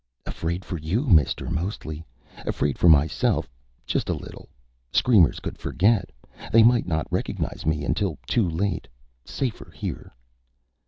[0.25, 2.03] "Afraid for you, mister, mostly.
[2.47, 3.47] Afraid for myself
[3.85, 4.49] just a little.
[4.91, 6.11] Screamers could forget.
[6.51, 8.87] They might not recognize me until too late.
[9.25, 10.11] Safer here."